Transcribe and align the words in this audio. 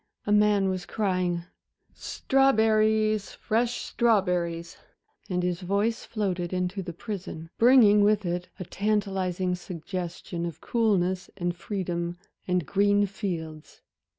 A 0.25 0.31
man 0.31 0.67
was 0.67 0.87
crying 0.87 1.43
"Strawberries, 1.93 3.33
fresh 3.33 3.81
strawberries!" 3.81 4.77
and 5.29 5.43
his 5.43 5.61
voice 5.61 6.05
floated 6.05 6.51
in 6.51 6.67
to 6.69 6.81
the 6.81 6.91
prison, 6.91 7.51
bringing 7.59 8.03
with 8.03 8.25
it 8.25 8.49
a 8.59 8.63
tantalizing 8.65 9.53
suggestion 9.53 10.47
of 10.47 10.59
coolness 10.59 11.29
and 11.37 11.55
freedom 11.55 12.17
and 12.47 12.65
green 12.65 13.05
fields. 13.05 13.83